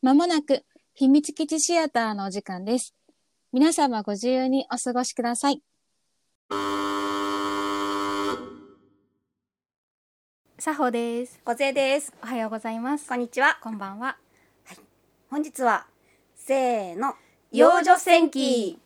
[0.00, 0.64] まもなく
[0.94, 2.94] 秘密基地シアターのお時間です。
[3.52, 5.60] 皆様ご自由にお過ごしください。
[10.56, 11.40] さほです。
[11.44, 12.14] 小勢です。
[12.22, 13.08] おはようございます。
[13.08, 13.58] こんにちは。
[13.60, 14.16] こんばんは。
[15.30, 15.88] 本日は
[16.36, 17.14] せーの
[17.50, 18.78] 幼女戦記。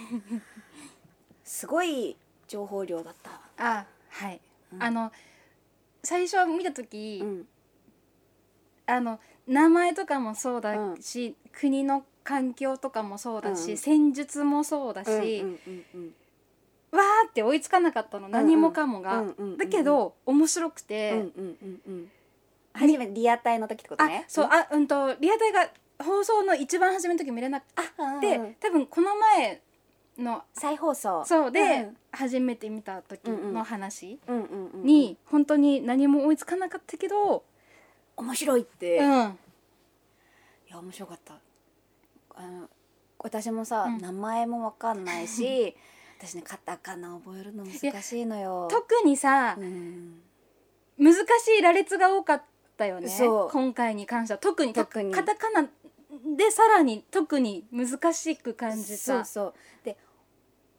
[1.44, 2.16] すごい
[2.48, 3.38] 情報量だった。
[3.58, 4.40] あ、はい。
[4.72, 5.12] うんあの
[6.02, 7.48] 最初見た時、うん
[8.86, 13.76] あの名前とかもそうだし、国の環境とかもそうだし、うん。
[13.76, 16.14] 戦術もそうだし、うんうんうん
[16.92, 22.10] わーって追いつかなかったの、ん何もかもが、うんうんうんだけど面白くうて、んうんうんうん。
[22.72, 24.24] 初めてリアタイの時ってことあね。
[24.28, 25.68] そうあうんとリアタイが
[25.98, 29.60] 放送の一番初めの時見れなくあて、うん多分この前
[30.18, 31.24] の再放送。
[31.26, 31.96] そうで、うん。
[32.12, 34.82] 初めて見た時うんうんの話うんうんうん。
[34.84, 37.44] に、本当に何も追いつかなかったけど、
[38.16, 38.96] 面白いって。
[38.96, 39.38] いうん、
[40.68, 41.34] や面白かった。
[42.34, 42.68] あの
[43.18, 43.98] 私もさ、うん。
[43.98, 45.76] 名前もわかんないし、
[46.18, 48.68] 私ねカタカナ覚えるの難しいのよ。
[48.70, 50.22] 特にさ、うん。
[50.98, 51.18] 難し
[51.58, 52.42] い羅列が多かっ
[52.76, 53.10] たよね。
[53.50, 54.38] 今回に関しては。
[54.38, 55.12] 特に特に。
[55.12, 55.68] カタカナ
[56.36, 58.96] でさらに特に難しく感じた。
[58.96, 59.54] そうそう。
[59.84, 59.96] で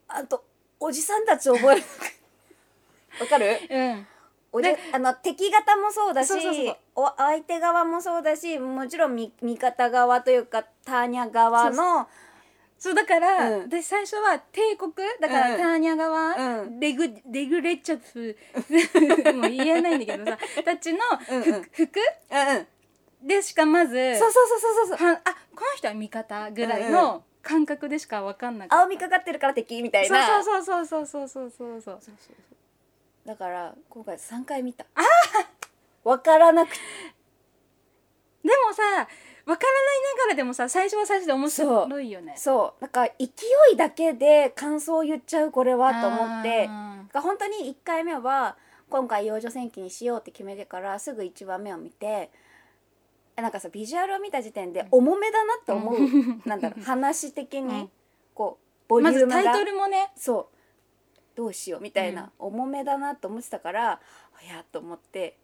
[0.07, 0.43] あと
[0.79, 1.83] おじさんたち覚える
[3.19, 3.59] わかる？
[3.69, 4.07] うん
[4.51, 12.07] おじあの敵方もそうだしそうそうそうお相手側もそうだしもちろん味味方側というかターニャ側の
[12.79, 13.69] そうだから、うん。
[13.69, 15.57] で最初は帝国だから、うん。
[15.57, 16.79] ターニャ側、うん。
[16.79, 18.37] レグレグレチャフ
[19.33, 21.63] もう言えないんだけどさたちのうんうん。
[21.63, 21.99] 服,、服？
[22.31, 22.67] うんうん。
[23.27, 30.27] でしかまずそうそうそうそうそうはあこの人は味方ぐらいの感覚でしか分かんなか青みかかってるから敵みたいな。
[30.27, 31.99] そうそうそうそうそうそうそうそう
[33.27, 34.85] だから今回3回見た。
[36.05, 36.79] わからなくて。
[38.41, 38.81] でもさ
[39.45, 42.35] 分からないながらでもさ最初は最初で面白いよね。
[42.37, 42.81] そう。
[42.81, 43.25] なんか勢
[43.73, 46.67] いだけで感想を言っちゃうこれはと思って。
[46.69, 48.55] あが本当に1回目は
[48.89, 52.29] 今回幼女戦記にしようって決めてからすぐ1話目を見て
[53.35, 55.99] えなんかさビジュアルを見た時点で重めだなって思う、
[56.47, 56.83] なんだろう。
[56.83, 57.91] 話的にうん。
[58.33, 60.13] こうボリュームが、タイトルもね。
[60.15, 60.56] そう
[61.37, 63.99] どうしようみたいな、重めだなと思ってたからあ
[64.51, 65.37] やっと思って。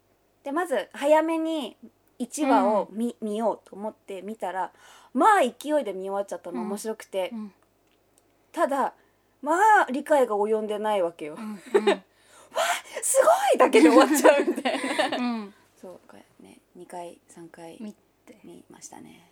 [0.44, 1.78] でまず早めに
[2.20, 4.72] 1話を見,、見ようと思って見たら
[5.14, 6.62] まあ勢いで見終わっちゃったの。
[6.62, 6.68] うん。
[6.68, 7.54] 面白くて、うん。
[8.52, 8.96] ただ
[9.44, 11.36] まあ理解が及んでないわけよ。
[11.38, 11.60] うん。
[13.04, 15.18] すごいだけで終わっちゃうみたいな。
[15.18, 15.24] うん。
[15.24, 15.54] うん。
[15.80, 17.78] そうこれね2回3回
[18.44, 19.30] 見ましたね。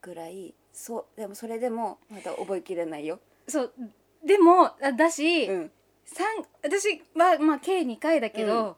[0.00, 0.54] ぐらい。
[0.72, 3.72] そうでもそれでもまだ覚えきれないよ、そう
[4.24, 5.70] でもあだし、うん、
[6.04, 6.26] 三
[6.62, 8.76] 私はまあ計2回だけど、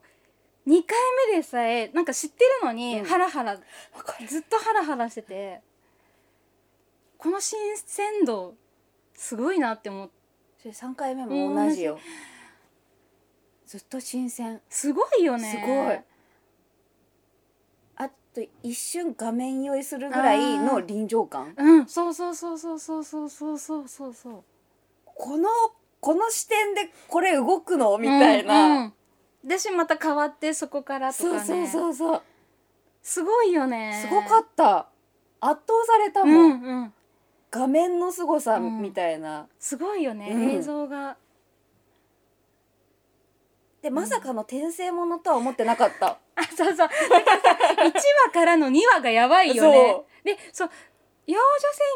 [0.67, 0.99] 二2回
[1.31, 3.05] 目でさえなんか知ってるのに、うん。
[3.05, 5.61] ハラハラずっとハラハラしてて
[7.19, 8.55] この新鮮度
[9.15, 10.15] すごいなって思って
[10.59, 11.99] それ3回目も同じよ。
[13.67, 14.61] ずっと新鮮。
[14.69, 15.51] すごいよね。
[15.51, 16.01] すごい。
[17.97, 21.55] あと一瞬画面酔いするぐらいの臨場感。
[21.57, 24.45] うんそうそうそうそうそうそうそうそうそうそう
[25.19, 25.49] この
[26.01, 27.97] この視点でこれ動くの？
[27.99, 28.93] みたいな、うんうん。
[29.45, 31.39] だしまた変わってそこからとかね。
[31.41, 32.23] そうそうそうそう。
[33.03, 33.99] すごいよね。
[34.03, 34.89] すごかった。
[35.41, 36.93] 圧倒されたうもん、んうん。
[37.51, 38.83] 画面の凄さうん。
[38.83, 40.51] みたいな、すごいよね、うん。
[40.51, 41.17] 映像が。
[43.83, 46.77] でまさかの転生ものとは思ってなかった、 あそうそう。
[46.77, 46.93] だからさ
[47.85, 47.93] 1
[48.27, 50.03] 話からの2話がやばいよね。
[50.25, 50.71] で そう
[51.27, 51.43] 幼女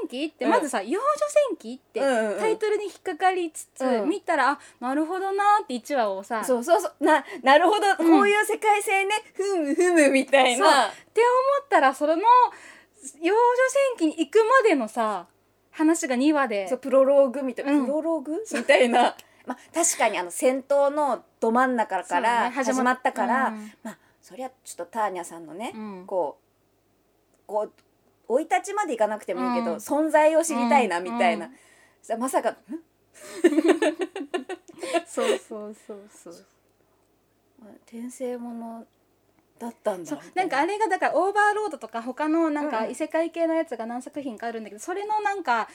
[0.03, 0.25] 戦記？
[0.27, 0.51] って、うん。
[0.51, 1.07] まずさ幼女
[1.51, 4.09] 戦記ってタイトルに引っかかりつつ、うん。
[4.09, 7.05] 見たらあなるほどなーって1話をさそうそうそう。
[7.05, 9.15] ななるほど、こういう世界線ね。
[9.35, 10.89] ふむふむみたいな。
[10.89, 11.21] って
[11.61, 13.33] 思ったらその幼女
[13.97, 15.27] 戦記に行くまでのさ
[15.71, 16.69] 話が2話で。
[16.69, 17.87] そうプロローグみたいな、うん。
[17.87, 18.45] プロローグ？
[18.53, 19.17] みたいな。
[19.47, 23.73] まあ確かにあの戦闘のど真ん中かそうらね始まったから、うん。
[23.83, 26.05] まあそりゃちょっとターニャさんのね、うん。
[26.07, 27.73] こうこう
[28.31, 29.77] 生い立ちまでいかなくてもいいけど、うん。
[29.79, 31.53] 存在を知りたいなみたいな、うん。
[32.03, 32.57] さまさかん？
[35.07, 36.35] そうそうそうそう。
[37.87, 38.87] 転生もの
[39.59, 40.09] だったんだ。
[40.09, 45.69] そうなんかあれがだからオーバーロードとか他のなんかうん異世界系のやつが何作品かあるんだけどそれのなんか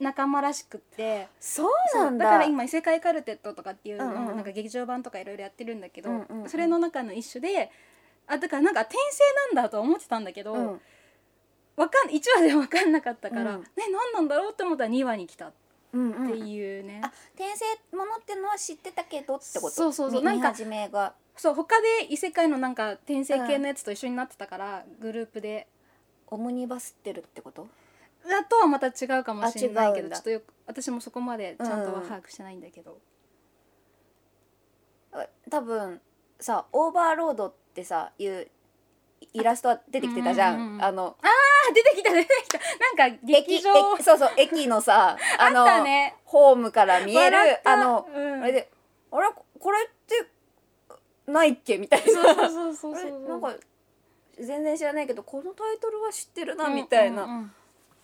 [0.00, 1.28] 仲間らしくって。
[1.38, 2.24] そうなんだ。
[2.24, 4.36] そうだから今異世界カルテットとかっていうのうんうんうん。
[4.36, 6.48] なんか劇場版とかいろいろやってるんだけど、うんうんうん。
[6.48, 7.70] それの中の一種で
[8.26, 10.80] あだからなんか転生なんだとは思ってたんだけど、うん
[11.78, 13.62] わかん1話で分かんなかったから、うん。
[13.62, 15.52] ね何なんだろうって思ったら2話に来たっ
[15.92, 19.70] うんてうんいうね、あ転生ものってのは知ってたけどってこと？
[19.70, 20.20] そうそうそう。
[20.20, 21.14] 見なんか見始めが。
[21.36, 25.68] そう他で異世界のなんか転生系のやつと一緒になってたから、グループで。
[26.30, 27.66] オムニバスってるってこと？
[28.28, 30.16] だとはまた違うかもしれないけあ違うんだ。
[30.16, 32.98] どちょっとよく私もそこまでちゃんとは把握してないんだけど、
[35.12, 36.02] あ多分
[36.38, 38.48] さオーバーロードってさいう
[39.32, 41.26] イラストは出てきてたじゃん,、うんうんうんあのあ
[41.74, 42.58] 出てきた出てきた。
[42.96, 43.94] なんか劇場。
[43.94, 46.16] 駅そうそう駅のさあの あったね。
[46.24, 47.72] ホームから見える笑った。
[47.72, 48.42] あの、うん。
[48.42, 48.70] あれで
[49.10, 49.28] あれ
[49.58, 50.26] これって
[51.26, 52.06] ないっけみたいな。
[52.06, 53.54] そうそうそうそう あれなんか
[54.38, 57.30] 全然知らないけどこのタイトルは知ってるなみたいな、うん。
[57.30, 57.54] うんうん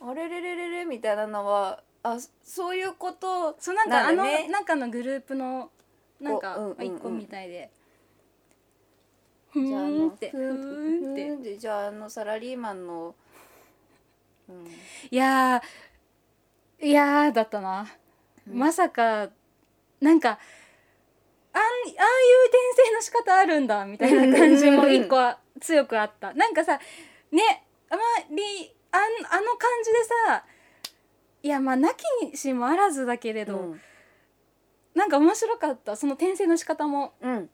[0.07, 4.49] あれれれれれみたいなのはあそういうことそうなんかあんだね。
[4.49, 5.71] 中のグループの
[6.21, 6.97] なんかこううんうんうん。
[6.97, 7.71] 一個みたいで。
[7.73, 7.84] ふ
[9.55, 11.13] じゃああーんってふんーん。
[11.13, 13.15] ってふーんでじゃああのサラリーマンの、
[14.49, 14.67] うん、
[15.11, 17.87] いやーいやーだったな、
[18.49, 18.59] うん。
[18.59, 19.29] まさか
[20.01, 20.39] なんかあんあ
[21.57, 21.69] あいう
[22.49, 22.59] 転
[22.89, 26.35] 生の仕方あるんだみたいな感じも一個は強くあった。
[26.35, 26.81] なんかさ
[27.31, 28.03] ねあま
[28.35, 30.45] りあんあの感じでさ
[31.43, 33.81] いやまあなきにしもあらずだけれど、うん。
[34.95, 37.15] なんか面白かったその転生の仕方も。
[37.21, 37.51] うん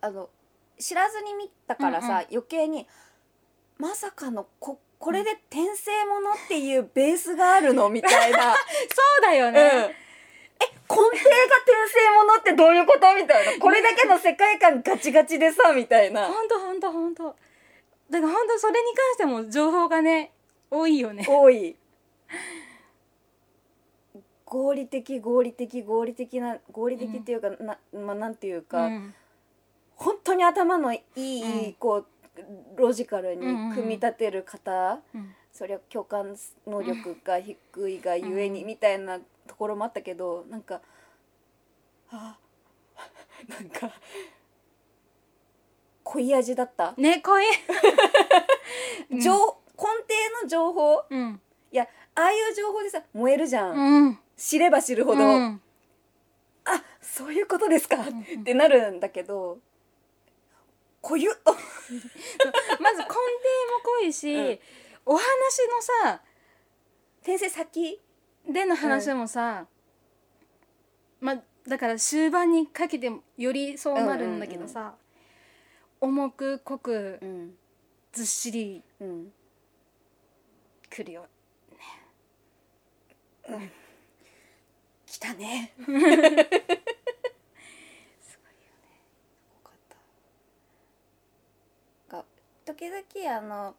[0.00, 0.28] あの
[0.78, 2.16] 知らずに見たからさ、うんうん。
[2.30, 2.86] 余計に
[3.78, 7.88] まさかのここれで転生ものっていうベースがあるの？
[7.88, 8.58] みたいな、 そ
[9.18, 11.22] うだようん、ね、え根底が転
[11.88, 13.14] 生ものってどういうこと？
[13.14, 13.62] みたいな。
[13.62, 16.26] これだけの世界観ガチガチでさみたいな。
[16.26, 17.36] ほんとほんとほんと
[18.10, 20.32] だからほんとそれに関しても情報がね
[20.70, 21.24] 多いよね。
[21.28, 21.76] 多い。
[24.44, 29.14] 合理的合理的合理的な合理的っていうか、なまあなんていうか、うん
[29.98, 31.72] 本当に頭のいい、うん。
[31.74, 32.06] こう
[32.76, 35.34] ロジカルに組み立てる方、うん。
[35.52, 36.36] そりゃ共感
[36.66, 38.66] 能力が低いがゆえにうん。
[38.66, 40.80] みたいなところもあったけどなんか
[42.10, 42.38] あ
[43.48, 43.90] なんか
[46.04, 47.44] 濃い味だった、ね濃い。
[49.10, 49.20] うん。
[49.20, 51.04] 情根底の情報。
[51.10, 51.40] うん。
[51.72, 54.18] いやああいう情報でさ燃えるじゃん、うん。
[54.36, 55.60] 知れば知るほど、うん。
[56.64, 58.22] あそういうことですか、ん。
[58.22, 59.58] ってなるんだけど
[61.02, 61.34] 濃ゆっ。
[62.80, 63.14] まず根底も
[64.00, 64.58] 濃いし、うん。
[65.06, 65.22] お話
[65.68, 66.22] のさ
[67.22, 68.00] 転生先
[68.48, 69.66] での話もさ、
[71.20, 74.94] まあだから終盤にかけてよりそうなるんだけどさ、
[76.00, 77.54] 重く濃くうん
[78.12, 79.32] ずっしりうん
[80.88, 81.26] くるよ
[85.06, 86.18] 来たねすごいよね
[89.40, 89.78] すごかっ
[92.10, 92.24] たが
[92.68, 93.74] 時々あの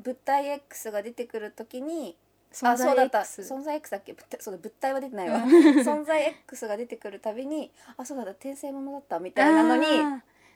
[0.00, 2.16] 物体 X が出てくる時に
[2.62, 3.20] あそうだった。
[3.20, 4.12] 存在 X だっけ？
[4.12, 5.40] 物体そうだ物体は出てないわ。
[5.84, 8.30] 存在 X が出てくるたびにあそうだった。
[8.32, 9.86] 転生ものだったみたいなのに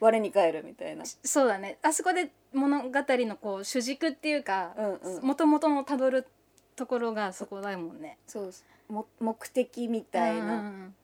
[0.00, 1.04] 我に返るみたいな。
[1.04, 1.78] そうだね。
[1.82, 4.74] あそこで物語のこう主軸っていうか
[5.22, 6.26] もともとのたどる
[6.76, 8.16] ところがそこだもんね。
[8.26, 8.52] そう
[8.88, 10.94] も目的みたいな、うんうん。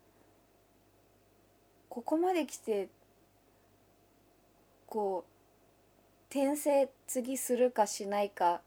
[1.89, 2.89] ここまで来て
[4.87, 5.38] こう
[6.31, 8.61] 転生次するかしないか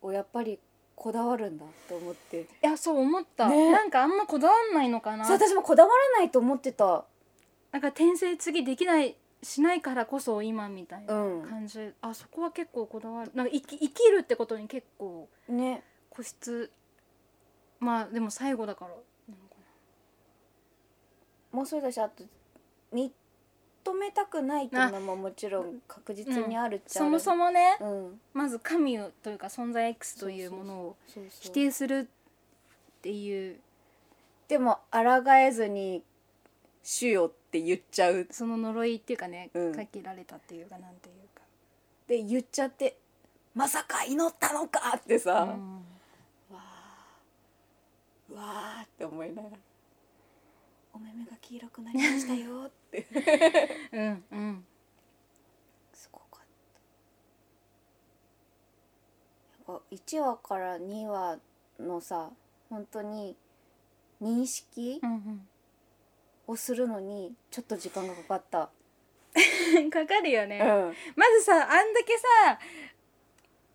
[0.00, 0.58] をやっぱり
[0.94, 2.42] こだわるんだと思って。
[2.42, 3.72] いやそう思った、ね。
[3.72, 5.24] なんかあんまこだわんないのかな。
[5.24, 7.04] そう私もこだわらないと思ってた。
[7.70, 11.42] なんか転生次できないしないからこそ今みたいなうん。
[11.42, 13.30] 感じ、あそこは結構こだわる。
[13.34, 15.82] なんか生き生きるってことに結構ね。
[16.10, 16.70] 固執。
[17.80, 18.92] まあでも最後だから
[21.52, 22.24] もうそうだしあと
[23.84, 27.06] 認めたくないっていうのももちろん確実にあるっちゃある。
[27.06, 28.20] そもそもねうん。
[28.32, 30.96] まず神というか存在 X というものを
[31.40, 33.58] 否定するっていう。
[34.48, 36.02] でも抗えずに
[36.82, 38.26] 「主よ」って言っちゃう。
[38.30, 39.74] その呪いっていうかね、うん。
[39.74, 41.42] かけられたっていうかなんていうか、
[42.06, 42.96] で言っちゃって
[43.54, 45.76] 「まさか祈ったのか!」ってさ、うん。
[46.54, 47.06] わあ
[48.30, 48.42] うわ
[48.80, 49.71] あって思いながら「お
[51.02, 53.06] 目目が黄色くなりましたよ」って。
[53.92, 54.66] うんうん。
[55.92, 56.46] すごかっ
[59.66, 59.72] た。
[59.72, 61.38] なんか1話から2話
[61.78, 62.30] のさ
[62.70, 63.36] 本当に
[64.22, 65.48] 認識うん
[66.46, 68.70] をするのにちょっと時間がかかった、
[69.76, 70.66] うんかかるよね、うん。
[71.16, 72.58] まずさあんだけさ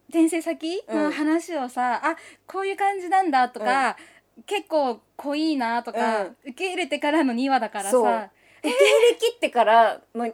[0.10, 1.04] 転生先うん。
[1.06, 2.16] の話をさ、あ
[2.46, 3.98] こういう感じなんだとか、
[4.46, 6.38] 結構濃いなとか、うん。
[6.44, 8.04] 受け入れてからの2話だからそう。
[8.04, 8.30] さ
[8.60, 8.80] 受け入
[9.12, 10.26] れ切ってからの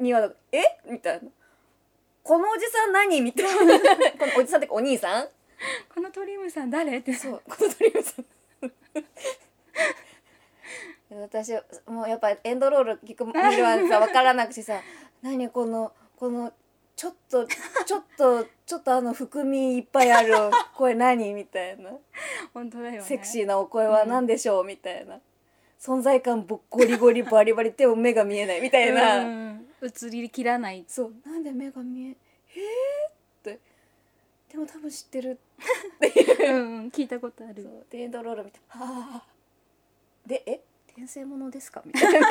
[0.00, 0.62] 2話だ「え？
[0.88, 1.28] みたいな
[2.22, 3.78] 「このおじさん何?」みたいな。
[4.18, 5.28] このおじさんってかお兄さん？
[5.94, 6.98] このトリウムさん誰？
[6.98, 7.12] って。
[7.12, 7.42] そう。
[7.48, 8.24] この鳥海さん。
[11.22, 11.52] 私
[11.86, 14.80] もうやっぱエンドロール聞く見るまでさ分からなくてさ
[15.22, 16.52] 何このこの
[17.00, 20.34] ちょっとちょっとちょっとあの含みいっぱいある
[20.76, 21.92] 声何みたいな。
[22.52, 23.00] 本当だよね。
[23.00, 25.18] セクシーなお声は何でしょう、みたいな。
[25.80, 33.58] 存在感ぼゴリゴリバリバリでも目が見えないみたいな、うん映りきらないそうなんで目が見ええー、って
[34.52, 35.38] でも多分知ってる
[35.96, 39.26] っていううんうん聞いたことあるそうでエンドロール見てはあ
[40.26, 42.28] でえ転生ものですかみたいな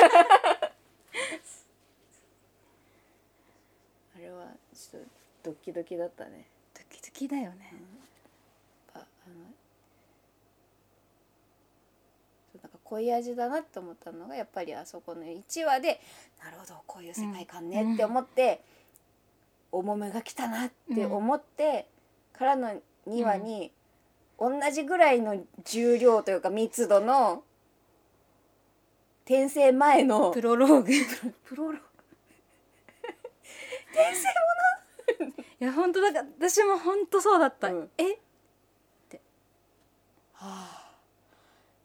[4.40, 5.02] はちょっ
[5.42, 6.46] とドキドキだったね。
[6.74, 7.72] ドキドキだよね。
[8.94, 9.34] ああの
[12.62, 16.00] なんか濃い味だなって思ったのがやっぱりあそこの1話で
[16.42, 18.62] なるほどこういう世界観ねって思って、
[19.72, 21.86] 重めが来たなって思って、
[22.32, 22.68] からの
[23.08, 23.72] 2話に、
[24.38, 27.44] 同じぐらいの重量というか密度の
[29.24, 30.92] 転生前のプロローグ。
[30.92, 31.06] い
[31.44, 31.78] プロロ
[35.60, 37.90] や本当だから私も本当そうだった、うん。
[37.98, 38.18] え？
[40.34, 40.80] はあ。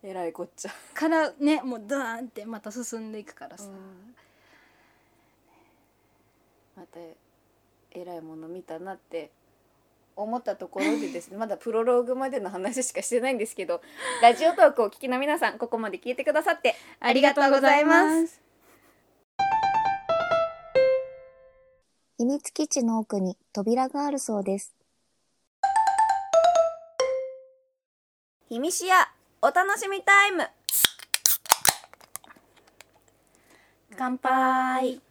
[0.01, 3.67] えらいこっちゃ、からねもうドーンってまた進んでいくからさ、
[6.75, 9.31] またえらいもの見たなって
[10.15, 11.37] 思ったところでですね。
[11.37, 13.81] まだプロローグまでの話しかしてないんですけど
[14.21, 18.44] ラジオトークをお聞きの皆さんここまで聞いてくださってありがとうございます
[22.17, 24.73] 秘密基地の奥に扉があるそうです。
[28.47, 29.09] ひみしや
[29.41, 30.47] お楽しみタイム。
[33.97, 35.01] 乾杯。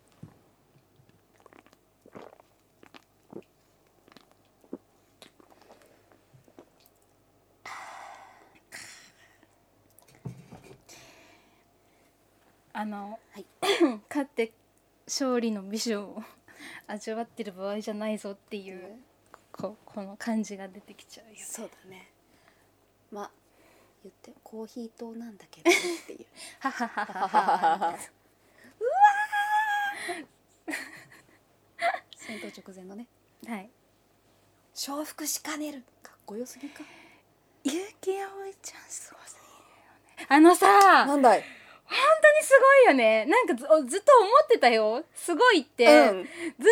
[12.73, 13.47] あの、はい。
[14.09, 14.53] 勝って
[15.07, 16.23] 勝利の美女を
[16.87, 18.99] 味わってる場合じゃないぞっていう、
[19.53, 21.39] ここの感じが出てきちゃうよね。
[21.43, 22.11] そうだね。
[23.11, 23.31] まあ
[24.03, 26.27] 言ってコーヒー糖なんだけどねっていう。
[26.61, 27.29] はははは
[27.79, 27.99] は
[32.17, 33.07] 戦闘直前のね。
[33.47, 33.71] はい。
[34.75, 36.83] 承服しかねるかっこよすぎか。
[37.63, 40.27] 結城葵ちゃんすごすぎるよね。
[40.29, 41.45] あのさなんだい？
[41.87, 43.27] 本当にすごいよね。
[43.27, 45.05] なんかずずっと思ってたよ。
[45.15, 46.25] すごいって、うん。
[46.25, 46.31] ずっ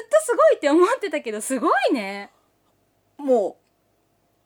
[0.08, 2.30] とすごいって思ってたけどすごいね。
[3.18, 3.56] もう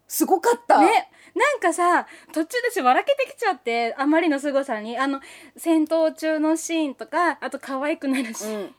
[0.09, 0.81] すごかった。
[0.81, 1.11] ね。
[1.35, 4.99] なんかさ途中で私笑けてきちゃってあまりの凄さに。
[4.99, 5.21] あの
[5.57, 8.75] 戦闘中のシーンとかあと可愛くなるし、うん。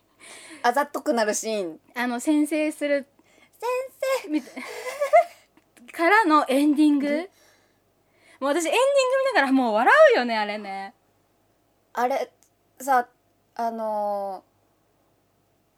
[0.63, 1.79] あざとくなるシーン。
[1.95, 3.07] あの先生する
[3.59, 4.29] 先生。
[4.29, 4.63] みたい。
[5.93, 7.29] からのエンディング。
[8.39, 8.77] もう私エンディング
[9.31, 10.93] 見ながらもう笑うよねあれね
[11.99, 12.31] あれ
[12.79, 13.07] さ
[13.55, 14.43] あの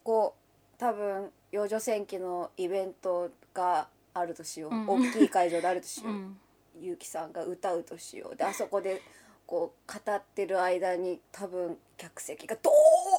[0.04, 4.88] ーこう多分幼女戦記のイベントがあるとしよう、うん。
[4.88, 6.38] 大きい会場であるとしよう、うん。
[6.82, 8.36] ゆうきさんが歌うとしよう。
[8.36, 9.02] であそこで
[9.46, 12.70] こう語ってる間に多分客席がド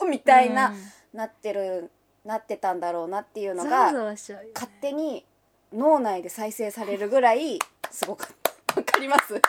[0.03, 1.19] ーンみたいな、うん。
[1.19, 1.91] なってる
[2.25, 4.51] なってたんだろうなっていうのざがね。
[4.55, 5.25] 勝手に
[5.73, 7.59] 脳内で再生されるぐらい
[7.91, 8.51] すごかった。
[8.77, 9.35] わかります？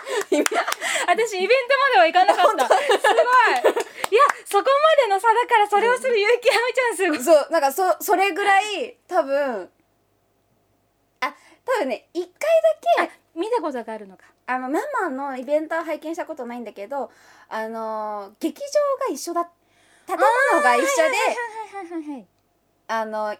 [1.11, 2.67] 私イベントまでは行かなかった。
[2.67, 3.85] すごい。
[4.11, 7.19] いやそこまでの差だからそれをする結城葵ちゃんすごい。
[7.23, 9.69] そうなんかそそれぐらい多分
[11.21, 11.33] あ
[11.65, 12.31] 多分ね一回
[12.99, 14.23] だけ見たことがあるのか。
[14.47, 17.09] あのママのイベントは拝見したことないんだけど
[17.47, 19.49] あの劇場が一緒だ
[20.05, 21.15] 建物が一緒ではい
[21.73, 22.25] はいはいはい
[22.87, 23.35] あの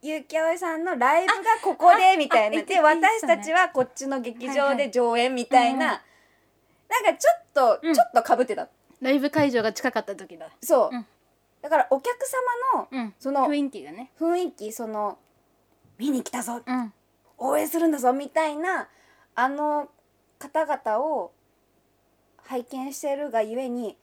[0.00, 2.62] ゆうきあおいさんのライブがここでみたいな。
[2.62, 6.02] で私たちはこっちの劇場で上演みたいな、
[6.88, 7.94] なんかちょっと、うん。
[7.94, 8.68] ちょっとかぶってた。
[9.00, 11.06] ライブ会場が近かった時だそう、うん。
[11.62, 12.16] だからお客
[12.72, 13.14] 様のうん。
[13.18, 14.10] その雰囲気がね。
[14.18, 15.18] 雰囲気その
[15.98, 16.62] 見に来たぞ。
[16.64, 16.92] うん。
[17.38, 18.88] 応援するんだぞみたいな
[19.34, 19.88] あの
[20.38, 21.32] 方々を
[22.38, 23.96] 拝見してるがゆえに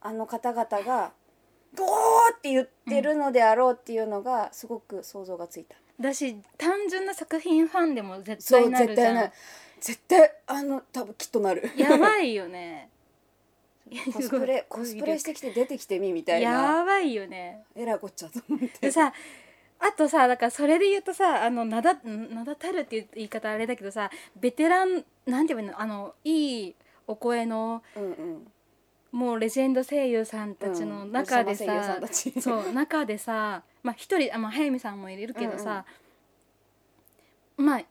[0.00, 1.12] あの方々が
[1.76, 5.76] 「ゴー!」って言ってるのであろうっていうのがすごく想像がついた。
[6.00, 9.32] だし単純な作品ファンでも絶そう対なるじゃ対なる
[9.80, 11.70] 絶対あの多分きっとなる。
[11.76, 12.90] やばいよね。
[14.12, 16.50] コスプレコスプレしてきて出てきてみみたいな。
[16.50, 17.64] やばいよね。
[17.74, 18.78] えらいこっちゃと思って。
[18.80, 19.12] でさ
[19.78, 25.80] あとさだからそれで言うとさあの名だ名だたるっていう言い方あれだけどさベテランなんていうの？
[25.80, 26.74] あのいい
[27.06, 28.52] お声のうんうん。
[29.12, 35.86] もうレジェンド声優さんたちの中でさま声優ささんそう中でさまあ一人あ、まあ、早見さんもいるけどさ、
[37.56, 37.86] まあい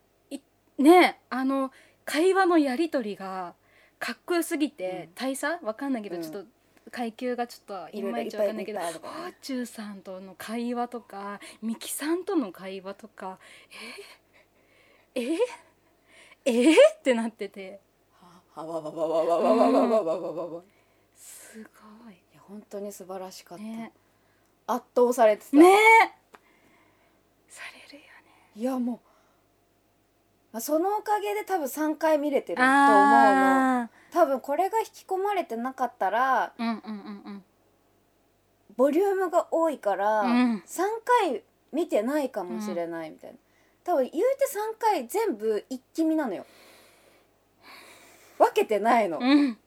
[0.77, 1.71] ねあの
[2.05, 3.53] 会話のやり取りが
[3.99, 5.13] かっこよすぎてうん。
[5.15, 6.21] 大佐わかんないけどうん。
[6.21, 6.45] ちょっと
[6.91, 9.21] 階級がちょっといまいちわかんないけどいっぱいあるからね。
[9.23, 13.39] ホーチューさんとの会話とかミキさんとの会話とか
[15.15, 15.35] えー、
[16.45, 17.79] えー、えー、ってなってて。
[18.55, 20.61] はわわわわわわわわわわわわ
[21.13, 21.61] す
[22.03, 23.91] ごいいや本当に素晴らしかった、ね
[24.67, 25.77] 圧倒されてた、ね
[27.47, 28.11] されるよ
[28.55, 28.99] いやもう
[30.55, 33.81] まあそのおかげで多分3回見れてるとね思うの。
[33.81, 37.43] あ多分これが引き込まれてなかったらーうんうんうん。
[38.77, 40.63] ボリュームが多いから、うん。
[40.65, 41.43] 3回
[41.73, 43.37] 見てないかもしれないみたいな、
[43.83, 44.21] 多分言うて
[44.79, 46.45] 3回全部一気見なのよ。
[48.37, 49.57] 分けてないの、うんうん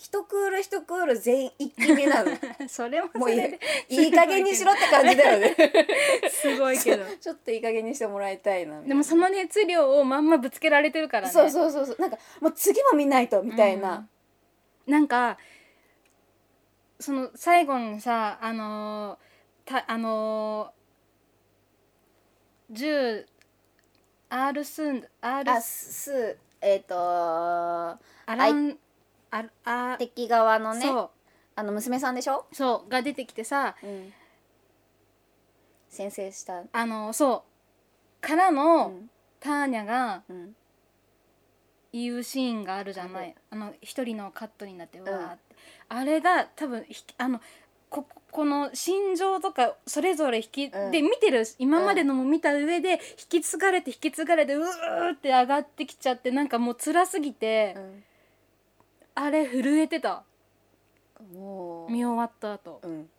[0.00, 2.30] 一クール一クール全員一気見なの。
[2.68, 5.56] それももいいそうれでいい加減にしろって感じだよね。
[6.30, 7.04] すごいけど。
[7.20, 11.32] ちょっといい加減にしてもらいたいなでもその熱量をまんまぶつけられてるからね。
[11.32, 11.96] そうそうそうそう。
[11.98, 14.08] なんかもう次も見ないとみたいな、
[14.86, 15.36] なんか
[17.00, 23.26] その最後にさあのーたあのー、10
[24.30, 28.78] R スン R あすえっ、とアラン
[29.30, 31.10] ああ敵側のねそう。
[31.56, 34.12] あの娘さんでしょ、そうが出てきてさうん、
[35.90, 37.44] 先制した、あのそ
[38.22, 38.26] う。
[38.26, 39.10] からうの、ん。
[39.40, 40.56] ターニャがうん、
[41.92, 45.02] 言うシーンがあるじゃなあいあの一人のカットになってん。
[45.02, 45.56] わーって、
[45.88, 47.40] あれが多分ひあの
[47.90, 50.90] ここの心情とかそれぞれ引き、うん。
[50.90, 57.76] で見てる今までのも見た上で引き継がれて引き継がれてうーって上がってきちゃってなんかもう辛すぎて、
[59.20, 60.22] あれ震えてた。
[61.34, 61.90] もう。
[61.90, 62.80] 見終わった後。
[62.82, 63.10] うん。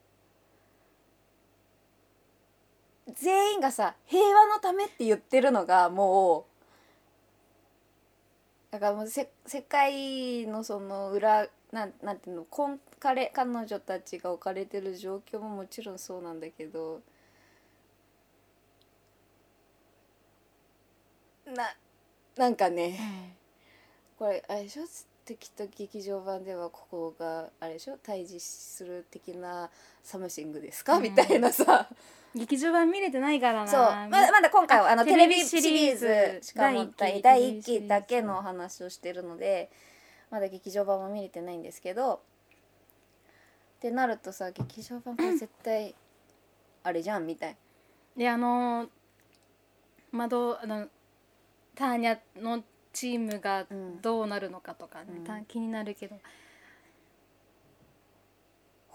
[3.14, 6.46] 全員がさ平和のためって言ってるのがも
[8.70, 17.02] うだからもうせ世界のその裏なんなんていうのこん彼彼女たちが置かれてる状況ももちろんそうなんだけど。
[21.46, 21.76] な
[22.38, 23.36] なんかね、
[24.20, 24.84] これあれでしょ？
[25.36, 29.70] きっと劇場版ではここがあれでしょ対峙する的な
[30.04, 31.04] サムシングですか、うん。
[31.04, 31.88] みたいなさ。
[32.36, 33.68] 劇場版見れてないからな。
[33.68, 33.82] そう。
[33.82, 39.72] まだまだ今回はあのあテレビテレビシリーズシリーズしかも第第一期1期だけのお話をしてるので
[40.30, 42.20] まだ劇場版も見れてないんですけどっ
[43.82, 45.96] てなるとさ劇場版これ絶対
[46.84, 47.56] あれじゃんみたい。
[48.16, 48.90] であのー
[50.12, 50.88] 窓あの
[51.76, 54.02] ターニャのチームがうん。
[54.02, 55.24] どうなるのかとかね、うん。
[55.24, 56.18] た気になるけど。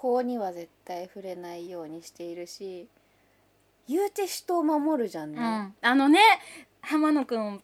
[0.04, 2.86] 法には絶対触れないようにしているし
[3.88, 6.20] 言うて人を守るじゃんね、うん、あのね
[6.82, 7.60] 浜野くんを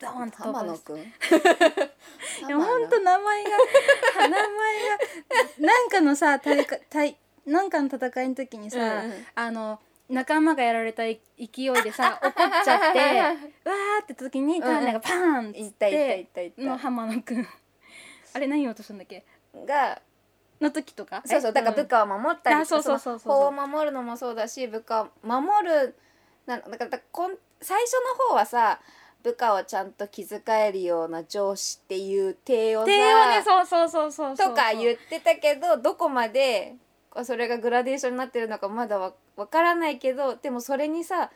[0.00, 0.98] ドーンと浜野くん？
[1.04, 1.04] い
[2.48, 3.50] やほんと名前が
[4.20, 4.48] 名前が
[5.58, 9.26] なんかのさ大会大なんかの戦いの時にさ、うんうん。
[9.34, 9.78] あの
[10.12, 11.48] 仲間がやられた勢い
[11.82, 12.32] でさ 怒っ
[12.64, 12.98] ちゃって
[13.68, 16.62] わーって時にターがパーンっつっいったいったいてったいった。
[16.62, 17.48] の浜野くん。
[18.34, 19.24] あれ何言おうとしたんだっけ？
[19.66, 20.00] が
[20.60, 21.22] の時とか？
[21.24, 23.34] そうそうだから部下を守ったりあそうそうそうそう。
[23.34, 25.96] の法を守るのもそうだし部下を守る
[26.46, 28.80] なだからだからこん最初の方はさ
[29.22, 34.36] 部下をちゃんと気遣えるような上司っていう体をさねそうそうそうそう。
[34.36, 36.74] とか言ってたけどどこまで
[37.24, 41.30] それがグラデーションになってるのかまだわわからないけどでもそれにさ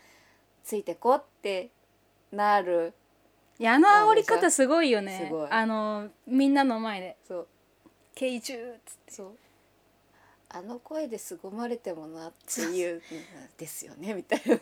[0.64, 1.70] ついてこって
[2.32, 2.94] なる。
[3.58, 5.24] いやあの煽り方すごいよね。
[5.26, 5.48] すごい。
[5.50, 7.16] あのみんなの前で。
[7.26, 7.48] そう
[8.14, 9.12] 「慶中」っつって。
[9.12, 9.38] そう。
[10.48, 13.02] あの声で凄まれてもなっていう
[13.58, 14.58] ですよねみたいな。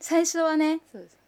[0.00, 0.80] 最初はね。
[0.92, 1.18] そうそうそう。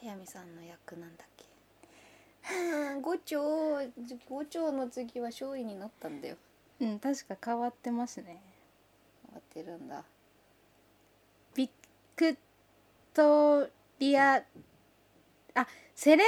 [0.00, 1.32] 早見さんの役なんだっけ？
[1.32, 1.33] うん
[3.02, 3.40] 五丁
[4.28, 6.36] 五丁の次は勝利になったんだよ。
[6.80, 8.42] うん確か変わってますね。
[9.26, 10.04] 終わってるんだ。
[11.54, 11.70] ビ
[12.16, 12.36] ク
[13.14, 14.44] トリア
[15.54, 16.24] あセレ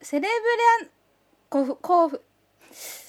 [0.00, 0.90] ブセレブリア
[1.48, 2.22] コフコフ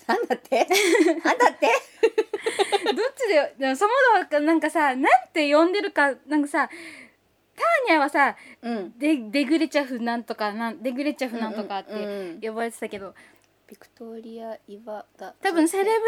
[0.07, 0.65] なんだって？
[1.23, 1.67] なんだって？
[1.67, 3.93] どっちででもそも
[4.29, 6.69] そもなんかさなんて呼んでるかなんかさ
[7.55, 8.97] ターニャはさうん。
[8.97, 13.13] デデグレチャフなんとかなんデグレチャフなんとかって呼ばれてたけど、
[13.67, 15.99] ビクトリア・イバダ多分セレブリア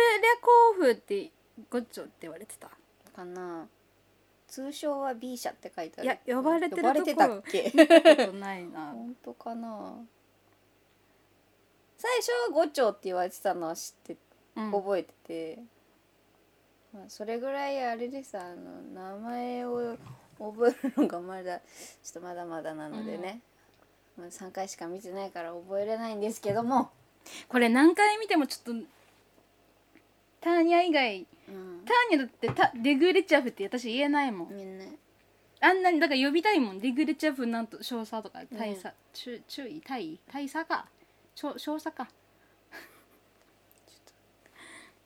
[0.41, 1.31] コフって
[1.69, 2.69] ゴッチョって言われてた。
[3.15, 3.67] かな。
[4.47, 6.05] 通称は B 社って書いてある。
[6.05, 7.71] いや呼ばれてる呼ばれてたっけ？
[7.73, 8.91] 見たことないな。
[8.93, 9.95] 本当かな。
[11.97, 14.17] 最初は五丁って言われてたのは知って
[14.55, 14.71] うん。
[14.71, 15.59] 覚えてて、
[16.93, 19.97] まあ、それぐらいあれでさあの名前を
[20.39, 21.63] 覚えるのがまだちょ
[22.09, 23.41] っとまだまだなのでね、
[24.17, 26.89] まあ、3回しか見てないから覚えれないんですけども、
[27.47, 28.87] これ何回見てもちょっと
[30.41, 31.81] ターニャ以外うん。
[31.85, 34.49] ターニャだってタデグレチャフって私言えないもん。
[35.61, 36.79] あんなにだから呼びたいもん。
[36.79, 40.87] デグレチャフなんと少佐とか大佐、注注意大意大佐か。
[41.33, 42.07] 少少佐か。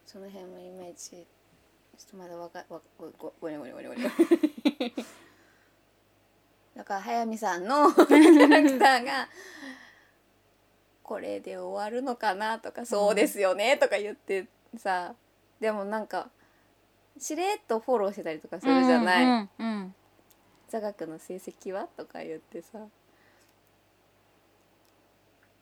[0.06, 1.26] その辺もいまいち
[2.00, 4.10] ちょっとまだわかわごごごにょごにょごにょごにょ
[6.78, 9.28] だから速水さんの キャラクターが
[11.04, 15.14] これで終わるのかなとか、そうですよねとか言ってさ
[15.60, 16.30] でもなんか
[17.18, 19.96] しれっとフォローしてたりとかするじゃない、うんうん。
[20.70, 22.80] 座学の成績はとか言ってさ。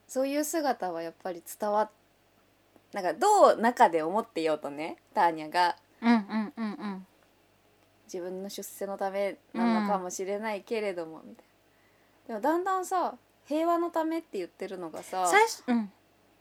[0.08, 1.90] そういう姿はやっぱり伝わっ
[2.94, 7.08] なんかどう中で思ってようとねターニャがうんうんうんうん。
[8.06, 11.46] 自分の出世のためなのかもしれないけれども、みたい
[12.28, 12.28] な。
[12.28, 15.92] でもだんだんさ平和のためって言ってるのがさ最初うん。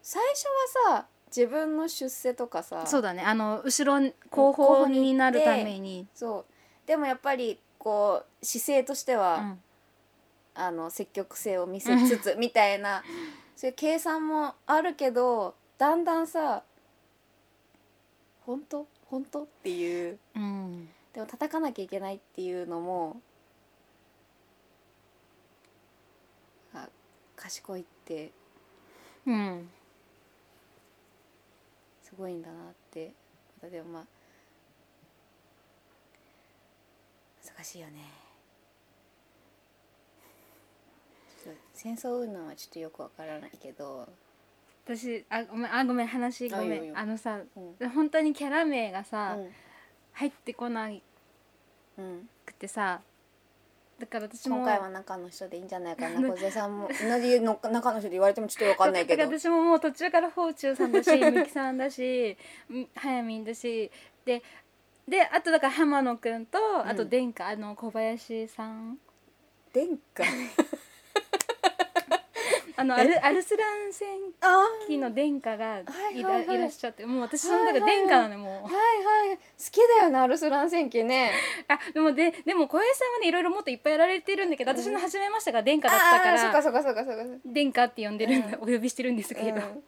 [0.02, 0.44] 最初
[0.88, 3.22] はさ自分の出世とかさそうだね。
[3.22, 6.44] あの後ろ後方になるためにそう。
[6.86, 9.60] でもやっぱりこう姿勢としては、うん。
[10.58, 13.04] あの積極性を見せつつ みたいな
[13.54, 16.62] そういう計算もあるけどだんだんさ
[18.46, 18.86] 本当？
[19.10, 19.44] 本当？
[19.44, 20.18] っていう。
[20.34, 20.88] うん。
[21.12, 23.20] でも叩かなきゃいけないっていうのも
[26.74, 26.88] あ
[27.36, 28.30] 賢いって
[29.26, 29.68] うん。
[32.02, 33.12] すごいんだなって
[33.62, 34.06] またでもまあ
[37.46, 37.92] 難しいよね。
[41.72, 44.08] 戦争云々はちょっとよくわからないけど、
[44.86, 46.96] 私あごめんあごめん話ごめん。
[46.96, 47.40] あのさ
[47.80, 47.88] うん。
[47.90, 49.48] 本当にキャラ名がさ、うん。
[50.12, 53.00] 入ってこなうん、くてさ
[53.98, 56.20] だから私も今回は中の人でいいんじゃないかな。
[56.28, 59.22] 小瀬さんも同じの中の人で言われてもちょっと わかんないけど。
[59.24, 62.36] 私ももう途中からフォーチューさんだし みきさんだし
[62.70, 63.90] んはやみんだし
[64.26, 64.42] で
[65.08, 68.98] であとだから浜野くんとあとうん殿下、あの小林さん。
[69.72, 70.24] 殿下？
[72.78, 74.08] あのアルアルスラン戦
[74.42, 76.56] あ記の殿下がいら,、はいはいはい。
[76.58, 78.52] いらっしゃってもう私のだから殿下なのよもう。
[78.52, 78.72] はい
[79.28, 79.36] はい。
[79.36, 81.32] 好きだよねアルスラン戦記ね。
[81.68, 87.38] あでもででも小林さんはねいろいろもっといっぱいやられてるんだけど私の初めましてが殿下だったかああーそっらかそっかそっかそっか。
[87.46, 89.82] 殿下って呼んでるんだ、うお呼びしてるんですけど、うん。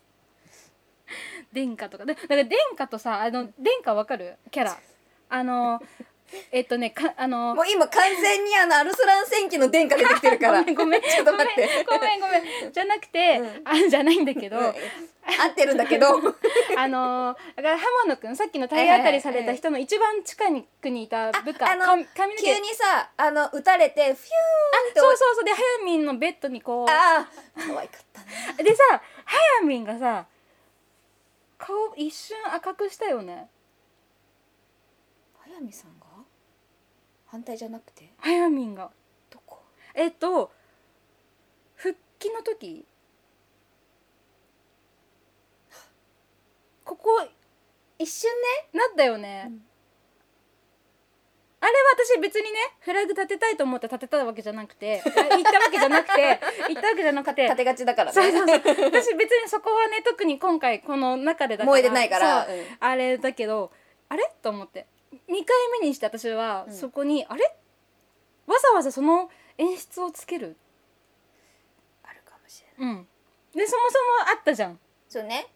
[1.52, 2.04] 殿下とか。
[2.06, 4.36] でだから殿下とさあの殿下わかる？
[4.50, 4.78] キャラ。
[5.30, 5.82] あの
[6.52, 10.62] えっとねかあのもう今完全にあのアルスラン戦記の殿下出てきてるから。
[10.64, 11.84] ごめんごめん ちょっと待って。
[11.84, 13.62] ごめんごめんじゃなくて、うん。
[13.64, 14.64] あじゃないんだけど、うん。
[14.64, 14.72] 合
[15.50, 16.08] ってるんだけど。
[16.76, 20.44] あのだから浜野くんさっきの体当たりされた人の一番近
[20.80, 24.90] くにいた部下、ああの急にさあの撃たれてフィューン。
[24.90, 26.90] ってそうそうそうではやみんのベッドにこう。
[26.90, 28.20] ああ可愛かった
[28.52, 29.00] ねでさは
[29.60, 30.26] やみんがさ
[31.58, 33.48] 顔一瞬赤くしたよね。
[35.44, 35.97] 速水さんが
[37.30, 38.12] 反対じゃなくて？
[38.18, 38.90] はやみんが。
[39.30, 39.62] どこ？
[39.94, 40.50] えっと
[41.74, 42.86] 復帰の時。
[46.84, 47.22] ここ
[47.98, 48.30] 一瞬
[48.72, 49.62] なったよね、うん。
[51.60, 51.78] あれは
[52.14, 57.42] 私別にねフラグ立てたいと思って立てたわけじゃなくてあ行ったわけじゃなくて行ったわけじゃなくて。
[57.42, 58.14] ね立てがちだからね。
[58.14, 58.84] そうそうそう。
[58.84, 61.70] 私別にそこはね特に今回この中でだから。
[61.72, 62.46] 燃えてないから。
[62.46, 62.66] うん。
[62.80, 63.70] あれだけど
[64.08, 64.32] あれ？
[64.40, 65.44] と思って2回
[65.80, 66.74] 目にして私はうん。
[66.74, 67.44] そこに、あれ？
[68.46, 70.56] わざわざその演出をつける？
[72.02, 72.94] あるかもしれない。
[72.94, 73.06] うん。
[73.54, 74.78] でそもそもあったじゃん。
[75.08, 75.46] そうね。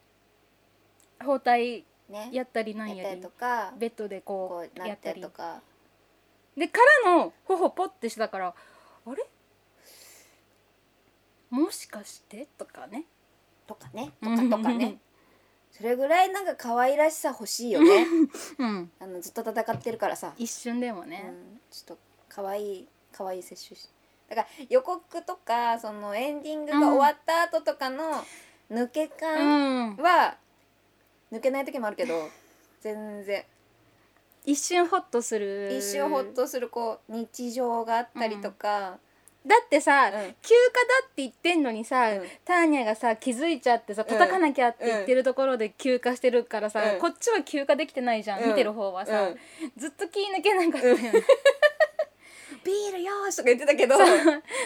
[1.24, 2.30] 包帯ね。
[2.32, 3.72] やったりなんやったりとか。
[3.78, 5.16] ベッドでここうなっうやったたり。
[5.16, 5.60] りとか
[6.56, 8.54] でからの頬ポッてしてたから
[9.06, 9.24] あれ？
[11.50, 12.48] もしかして？
[12.56, 13.04] とかね。
[13.66, 14.12] とかね。
[14.22, 14.98] とかとかね
[15.72, 18.06] それぐらいなんか可愛らしさ欲しいよね。
[18.58, 18.90] うん。
[19.00, 23.88] あのずっと戦ってるからさ、一瞬でもうね、ん、ちょっと可愛い可愛い摂取し
[24.28, 28.24] だから予告とかそのエンディングが終わった後とかの
[28.70, 29.96] 抜けう感ん。
[29.96, 30.36] は
[31.30, 32.28] 抜けない時もあるけど
[32.80, 33.44] 全然。
[34.44, 35.72] 一瞬ホッとする。
[35.72, 38.98] 一瞬ほっとするこう日常があったりとか、
[39.46, 40.12] だってさ、うん。
[40.12, 40.30] 休暇だ
[41.04, 42.22] って言ってんのにさ、うん。
[42.44, 47.00] ターニャがさ気づいちゃってさ叩かなきゃって言ってるところで休暇してるからさ、うん。
[47.00, 48.48] こっちは休暇できてないじゃん、うん。
[48.50, 49.38] 見てる方はさ、うん。
[49.76, 51.12] ずっと気抜けなかったよね、
[52.64, 53.96] ビールよーしとか言ってたけど。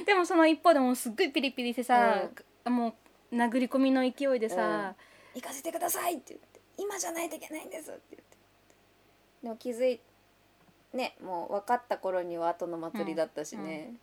[0.05, 2.29] でもその一方でもうすっごいピリピリしてさ、
[2.67, 2.95] も
[3.33, 4.95] う殴り込みの勢いでさ、
[5.35, 8.37] 行かせてくださいって言って今じゃないといけないんですって言って。
[9.43, 10.01] でも気づい
[10.93, 13.95] ねもう分かった頃には後の祭りだったしね、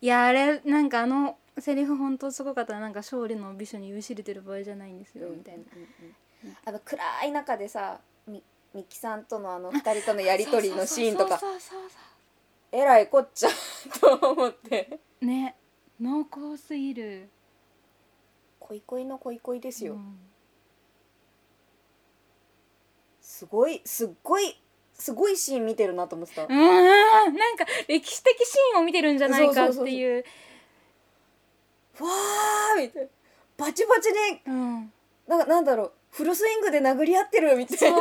[0.00, 2.74] いやあれなんかあのセリフ本当すごかった。
[2.74, 5.64] ななんか勝利の美女に酔いしれてる場合じゃないんですよ、みたいな。
[6.64, 8.42] あの暗い中でさみ
[8.74, 11.40] みきさんとのあの二人とのやり取りのシーンとか
[12.72, 13.50] えらいこっちゃ
[14.00, 14.98] と思って。
[15.20, 15.56] うね。
[16.00, 17.28] 濃厚すぎる。
[18.58, 20.18] 恋恋の恋恋ですよ、うん。
[23.20, 24.58] すごいすっごい
[25.02, 26.48] すごいシーン見てるなと思ってた、うん。
[26.48, 30.24] なんか歴史的シーンを見てるんじゃないかっていう。
[31.98, 33.08] わーみたいな。
[33.56, 34.92] バチバチでうん。
[35.26, 35.92] ななんだろう。
[36.10, 37.98] フルスイングで殴り合ってるみたいな。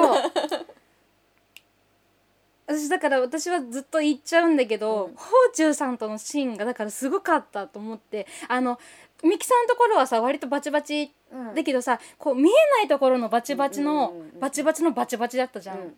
[2.67, 5.15] 私だから私はずっと言っちゃうんだけど、うん。
[5.15, 8.79] 宝中さんとのシーンがだからすごかったと思ってあの
[9.23, 11.55] ミキさんのところはさ割とバチバチうん。
[11.55, 15.95] だけどさこう見えないところのバチバチのバチバチのバチバチだったじゃん、うん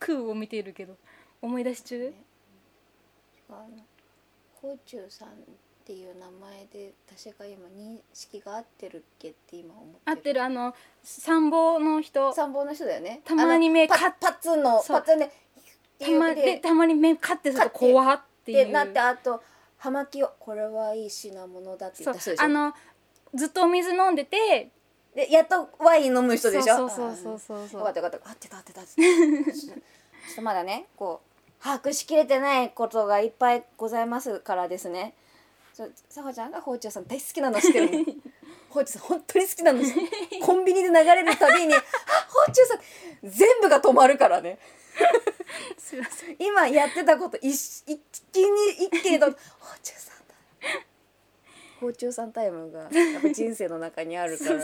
[0.00, 0.96] 空を見ているけど
[1.40, 2.12] 思い出し中
[3.48, 3.68] あの
[4.56, 5.30] 宝中さんっ
[5.84, 12.32] ていう名前で私が今認識が合ってるっけって今思って合ってるあの参謀の人。
[12.32, 13.22] 参謀の人だよね。
[13.24, 15.30] たまに目カッパパツンのパツンで
[15.98, 16.42] たまで。
[16.42, 18.66] でたまに目カッてすると怖っていう。
[18.66, 19.42] でなってあと
[19.78, 22.44] 葉巻をこれはいい品物だって言った人でしょ？
[22.44, 22.74] あの
[23.34, 24.70] ずっとお水飲んでて
[25.14, 26.76] でやっとワイン飲む人でしょ？
[26.76, 27.80] そうそうそうそうそう。
[27.80, 28.28] よかったよかった。
[28.30, 29.76] 合ってた合ってたちょっ
[30.36, 31.20] とまだねこ
[31.60, 35.14] う把握しきれてないことがいっぱいございますからですね。
[35.74, 38.04] そうさほちゃんが宝中さん大好きなの知ってるの
[38.70, 39.82] 宝中さん本当に好きなの。
[40.44, 41.80] コンビニで流れるたびに「あ
[42.28, 42.80] 宝中さん」
[43.28, 44.58] 全部が止まるからね。
[45.78, 46.36] すいません。
[46.38, 47.52] 今やってたこと一
[47.86, 48.00] 一
[48.32, 49.38] 気に一気にと宝
[49.82, 50.34] 中さんだ
[51.80, 54.60] 宝中さんタイムがやっぱ人生の中にあるから。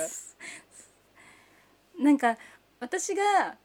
[1.98, 2.37] なんか
[2.79, 3.57] 私が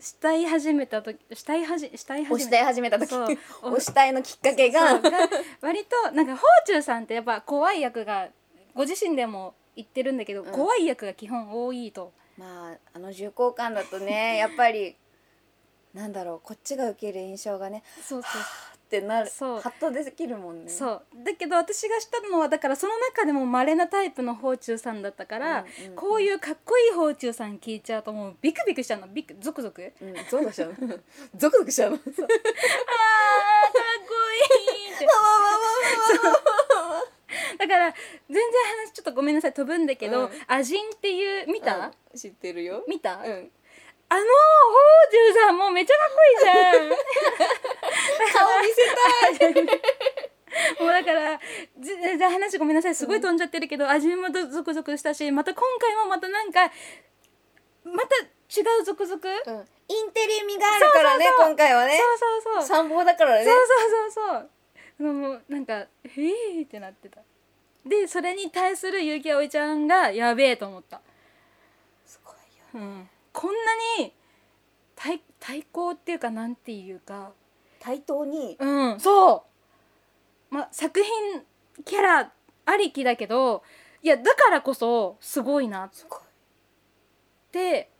[0.00, 2.60] したい始めた時したいはじしたい始めた。
[2.60, 3.08] い始めた時。
[3.08, 3.28] そう。
[3.70, 5.00] 押したいのきっかけが。
[5.60, 8.30] 割となんか宝中さんってやっぱ怖い役が
[8.74, 10.50] ご自身でも言ってるんだけど、うん。
[10.50, 12.12] 怖い役が基本多いと。
[12.36, 14.96] まああの重厚感だとねやっぱり
[15.94, 18.42] なんだろうこっちが受ける印象がねそうそう。
[18.86, 19.60] ってなるそう。
[19.60, 20.70] ハッとできるもんね。
[20.70, 21.02] そう。
[21.24, 25.96] だけど私がしたのはだからその中でも稀なタイプの宝中さんだったから、うんうんうん。
[25.96, 29.06] こういうかっこいい宝中さん聞いちゃうともうビクビクしちゃうの。
[29.06, 29.92] ビクゾクゾク。
[30.00, 30.74] あーうんゾクしちゃう。
[31.36, 31.98] ゾクゾクしちゃうの。
[31.98, 32.26] かっこいい
[34.94, 35.06] って。
[37.58, 37.94] だから全
[38.28, 38.42] 然
[38.86, 40.30] 話ちょっとごめんなさい飛ぶんだけど、うん。
[40.48, 42.84] アジンっていう見た、うん知ってるよ。
[42.88, 43.50] 見た、うん
[44.10, 44.26] あの宝
[45.10, 46.90] 中さんもうめっちゃかっこいいじゃん。
[48.34, 48.82] 顔見せ
[49.46, 49.64] たい。
[50.82, 51.42] もうだからぜ
[51.78, 52.94] 全然話ごめんなさい。
[52.94, 56.70] すごい飛んじゃってるけど、味もどゾクゾクしたしまた今回もまたなんか
[57.84, 58.16] また
[58.50, 59.60] 違うゾクゾク、そううん。
[59.88, 61.48] インテリ味があるからねそうそうそう。
[61.48, 61.96] 今回はね。
[61.96, 62.66] そうそうそう。
[62.66, 63.44] 参謀だからね。
[63.44, 63.62] そうそ
[64.08, 64.48] うそう
[64.98, 65.12] そう。
[65.12, 67.22] もうなんか「へえ」ってなってた。
[67.86, 71.00] でそれに対する結城葵ちゃんがやべえと思った、
[72.04, 72.38] すごいよ
[72.74, 74.12] うん、こんなに
[74.96, 77.32] 対対抗っていうかなんていうか。
[77.78, 78.56] 対等に。
[78.58, 79.44] うんそ
[80.50, 81.42] う、ま、作品
[81.84, 82.32] キャラ
[82.66, 83.62] ありきだけど
[84.02, 85.90] いやだからこそすごいなっ
[87.50, 87.90] て。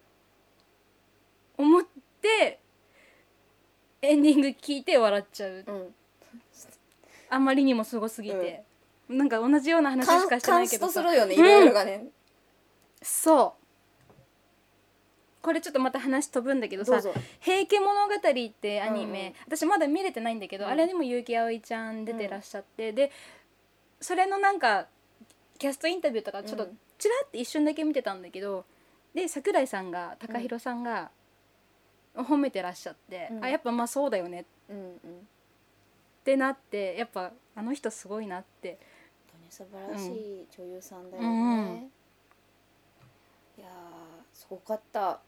[1.61, 1.85] 思っ
[2.23, 2.59] て
[4.01, 5.65] エンディング聞いて笑っちゃう。
[5.67, 5.95] うん。
[7.29, 8.65] あんまりにもすごすぎて、
[9.09, 10.93] なんか同じような話しかしてないけどさ。
[10.93, 12.07] ストするよねいろいろがね。
[13.03, 13.60] そう
[15.43, 19.35] これちょっとまた話飛ぶんだけどさどうぞ「平家物語」ってアニメ、うんうん。
[19.57, 20.71] 私まだ見れてないんだけど、うん。
[20.71, 23.11] あれにも結城葵ちゃん出てらっしゃって、で
[24.01, 24.87] それのなんか
[25.59, 26.79] キャストインタビューとかちょっとうん。
[26.99, 28.67] ちらって一瞬だけ見てたんだけど
[29.15, 31.11] で桜井さんが高弘さんが
[32.15, 33.45] 褒めてらっしゃって、うん。
[33.45, 34.41] あやっぱまあそうだよね。
[34.41, 35.29] っうんうん。
[36.23, 38.79] てなってやっぱあの人すごいなって。
[39.33, 41.91] 本当に素晴らしい女優さんだよね、うん。
[43.57, 43.71] いやー
[44.35, 45.21] すごかった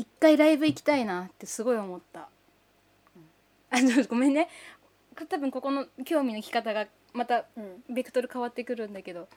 [0.00, 2.30] 一回ライブ行きたいなってすごい思った、
[3.70, 4.48] あちょっとごめんね。
[5.28, 7.94] 多分ここの興味のき方がまたうん。
[7.94, 9.28] ベクトル変わってくるんだけど。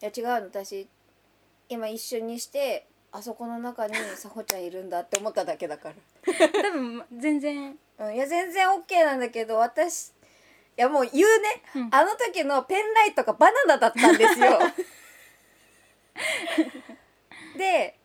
[0.00, 0.32] いや違うの。
[0.46, 0.86] 私
[1.68, 7.76] 今一瞬にしてあそこの中にさほちゃんいるんだって思っただけだか 多分全然。
[7.98, 10.12] ら、うん、いや全然 OK なんだけど私い
[10.76, 11.88] やもう言うね、うん。
[11.90, 14.56] あの時のペンライトがバナナだったんですよ。
[17.58, 17.98] で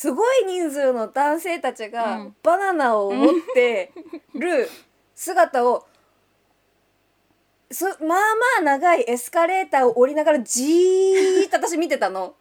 [0.00, 2.34] すごい人数の男性たちうがん。
[2.42, 3.92] バナナを持って
[4.32, 4.66] る
[5.14, 5.86] 姿を
[7.70, 8.16] そまあま
[8.60, 12.34] あ長いエスカレーターを降りながらじーっと私見てたの。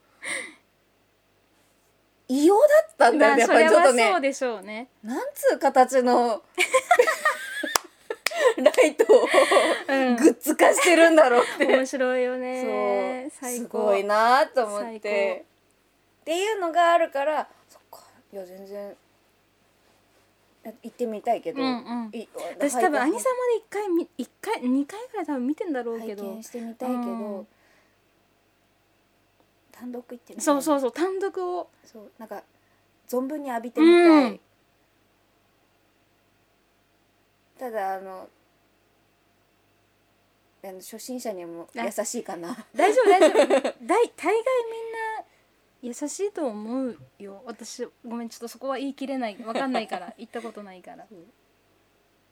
[2.30, 4.04] 異様だったんだよねやっぱりちょっとね。
[4.06, 4.88] はそうでしょうね。
[5.04, 6.42] なんつう形の
[8.58, 9.28] ライトを
[9.86, 10.16] うん。
[10.16, 11.66] グッズ化してるんだろうって。
[11.66, 12.40] 面白いよそう。
[12.40, 15.44] ね最す高ごいなと思っ最て
[16.30, 18.96] っていうのがあるからそっかいや全然
[20.64, 22.10] や行ってみたいけど、うんうん。
[22.14, 22.28] い
[22.60, 23.10] 私多分はい。
[23.10, 27.48] 兄さんまで一回み一回二回ぐらい多分見てんだろうけ拝ど見してみたいけど、うん。
[29.72, 31.68] 単独行ってみそうそうそう単独を。
[31.84, 32.44] そうなんか
[33.10, 34.40] 存分に浴びてみたい、うん。
[37.58, 38.30] ただあの
[40.64, 42.56] あの初心者にも優しいかな。
[42.76, 43.34] 大丈夫大丈夫。
[43.34, 44.92] 大 大概みん
[45.24, 45.29] な
[45.82, 47.42] 優しいと思うよ。
[47.46, 49.38] 私ごめんちょっとそこは言い切れない。
[49.44, 50.14] わかんないから。
[50.18, 51.06] 行ったことないから。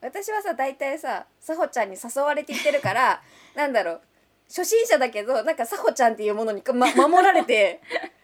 [0.02, 3.22] 私はさ大体ささほちゃんに誘われて行ってるから
[3.56, 4.02] なんだろう。
[4.48, 7.82] 初心者だけどなんかさほちゃんっていうものに、ま、守られて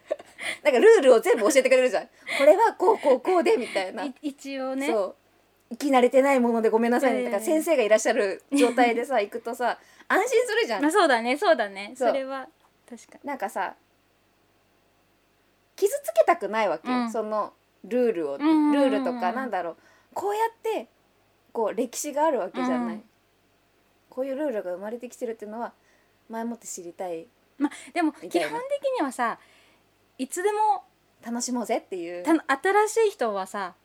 [0.64, 2.08] なんかルールを全部教えてくれるじゃん。
[2.38, 4.88] これはこうこうこうでみたいな、い一応ね。
[4.88, 5.16] そう。
[5.72, 7.26] 生き慣れてないものでごめんなさいね。
[7.26, 10.82] とか、ええ先生がいらっしゃる状態でさ行くとさ安心するじゃん。
[10.82, 11.94] まあそうだねそうだね。
[11.96, 12.48] それは
[12.90, 13.76] 確かなんかさ
[15.76, 17.12] 傷つけたくないわけよ、うん。
[17.12, 19.76] そのルールを、んうんルールとかなんだろう。
[20.14, 20.90] こうやって
[21.52, 23.04] こう歴史があるわけじゃない、うん。
[24.10, 25.74] こういうルールが生まれてきてるっていうのは
[26.30, 27.18] 前もって知りたい。
[27.18, 28.48] にまあでもみたいな。
[28.48, 29.40] 基本的にはさ
[30.18, 30.84] いつでも
[31.26, 32.24] 楽しもうぜっていう。
[32.24, 32.32] た
[32.62, 33.76] 新しい人はさ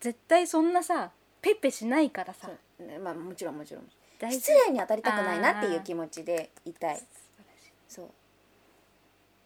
[0.00, 1.10] 絶対そんなさ
[1.42, 2.48] ペッペしないからさ。
[2.48, 2.86] そう。
[2.86, 3.88] ねまあもちろんもちろん。
[4.18, 7.02] 大失礼に当たりたくないなっていう気持ちでいたい。
[7.88, 8.10] そう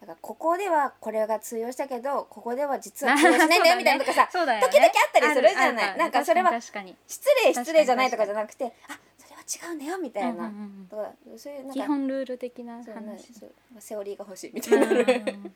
[0.05, 4.61] だからここではこれが通用したけどここでは実は 通用しないんだよみたいなとかさ、時々あっ
[5.13, 5.99] たりするじゃない。
[5.99, 6.73] なんかそれは失
[7.45, 10.49] 礼失礼じゃないとかじゃなくてあそれは違うんだよみたいな、うんうんう
[10.85, 13.33] んとかそういうなんか基本ルール的な話
[13.81, 15.55] セオリーが欲しいみたいな、うん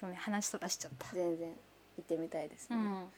[0.00, 1.06] ごめん話そらしちゃった。
[1.14, 3.12] 全然行ってみたいですね、いうん。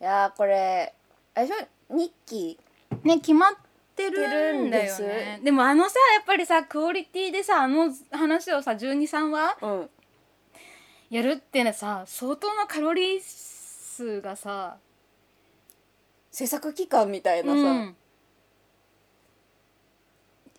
[0.00, 0.92] やーこれ
[1.34, 1.94] あれでしょ？
[1.96, 2.58] 日記。
[3.04, 3.52] ね決まっ
[3.96, 5.40] てるんだよね。
[5.42, 9.90] でもあのさやっぱりさクオリティでさあの話をさ123話うん
[11.10, 14.76] やるってねさ相当なカロリー数がさ
[16.36, 17.96] 制作期間みたいなさ、うん。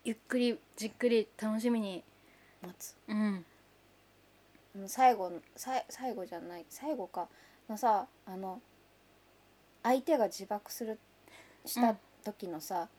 [0.04, 2.04] ゆっくりじっくり楽しみに。
[2.63, 2.95] 待つ。
[3.08, 3.45] うん。
[4.88, 7.28] 最後のさい最後じゃない最後か。
[7.69, 8.60] のさあの
[9.84, 10.97] 相手が自爆する
[11.65, 12.89] した時のさ、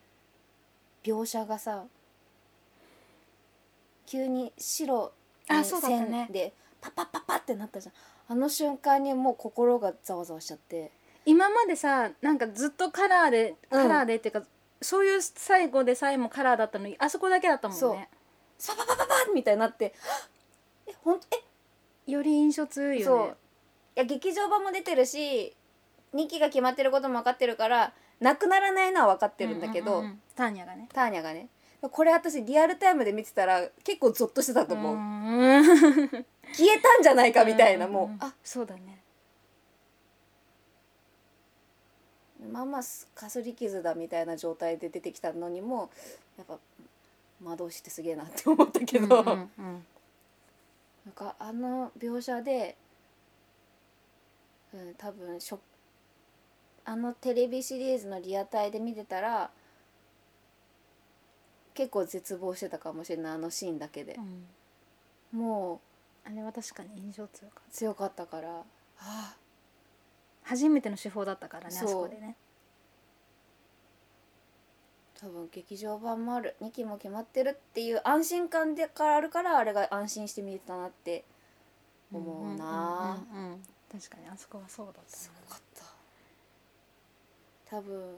[1.09, 1.85] 描写がさ
[4.07, 5.13] 急に白
[5.49, 6.25] あにそうだったね。
[6.27, 7.95] 線でパッパッパッパってなったじゃん。
[8.31, 10.91] あの瞬間にもう心がざわざわしちゃって。
[11.25, 13.83] 今までさなんかずっとカラーでうん。
[13.83, 14.43] カラーでっていうか、
[14.81, 17.95] そういう最後でさえもカラーだったのにあそこだけだったもんそう。
[17.95, 18.09] ね
[18.67, 19.95] パパパパパッみたいになって。
[20.87, 21.21] えほん
[22.07, 22.11] え？
[22.11, 23.17] より印象強いそう。
[23.19, 23.35] よね
[23.97, 25.55] いや劇場版も出てるし
[26.15, 30.21] 2期が決まってることも分かってるからなくならないのは分かってるんだけど、うううんうん。
[30.35, 30.89] ターニャがね。
[30.93, 31.49] ターニャがね。
[31.81, 35.63] これ私リアルタイムで見てたら結構ゾッとしてたと思う、うん。
[35.63, 38.17] 消えたんじゃないかみたいな、んもう。
[38.25, 39.01] あそうだね。
[42.53, 42.83] まあまあ
[43.15, 45.91] かすり傷だみたいな状態で出てきたのにも
[46.37, 46.59] やっぱ
[47.43, 49.87] 魔導士ってすげえなって思ったけど、うんうんうん。
[51.07, 52.77] なんかあの描写で、
[54.75, 55.61] うん、多分しょ
[56.89, 59.51] あのテレビシリーズのリアタイで見てたら
[61.75, 64.15] 結構絶望してたかもしれないあのシーンだけで。
[64.15, 65.39] う、ん。
[65.39, 65.83] も
[66.25, 67.69] あれは確かに印象強かった。
[67.69, 68.49] う強かったから。
[68.49, 68.63] あ
[69.01, 69.37] あ。
[70.45, 72.37] 初めての手法だったからねあそこでね。
[75.21, 76.57] 多分劇場版もある。
[76.63, 81.27] 2期も決まってるっていう安心感でからあるからあれが安心して見れたなって
[82.11, 83.23] 思うな、
[83.93, 85.68] 確かにあそこはそうだったすごかった
[87.71, 88.15] 多分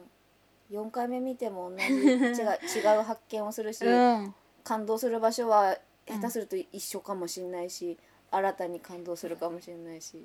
[0.70, 4.34] 4回目見ても同じ違う発見をするし、うん。
[4.62, 7.98] 感動する場所は下手すると一緒かもしれないし、
[8.30, 10.24] 新たに感動するかもしれないし、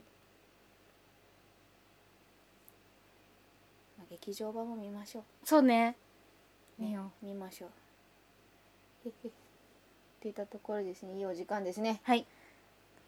[3.98, 5.96] まあ、劇場版も見ましょそうね。
[6.78, 7.68] う、ね見よ見ましょ
[9.06, 9.10] う。
[9.10, 9.12] っ
[10.20, 11.16] ていったところですね。
[11.16, 12.02] いいお時間ですね。
[12.04, 12.26] はい。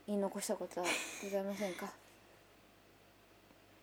[0.07, 0.87] 言い残したことは
[1.23, 1.91] ございませんか？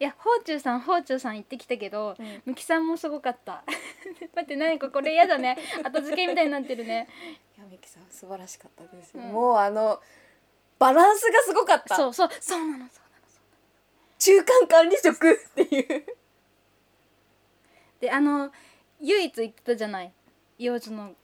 [0.01, 2.42] いや宝中さん宝中さん行ってきたけどうん。
[2.47, 3.62] むきさんもすごかった。
[4.34, 5.57] 待って何かこれ嫌だね。
[5.84, 7.09] 後付けみたいになってるね。
[7.57, 9.32] 闇木さん素晴らしかったです、うん。
[9.32, 10.01] もうあの
[10.78, 11.97] バランスがすごかった。
[11.97, 12.84] そうそうそうなのそうなの
[14.18, 16.07] 中間管理職っていう。
[18.01, 18.51] であの
[19.01, 20.12] 唯一言ってたじゃない。
[20.59, 21.14] 幼女の